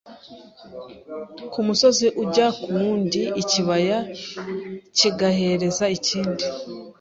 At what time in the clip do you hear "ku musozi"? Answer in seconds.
1.51-2.07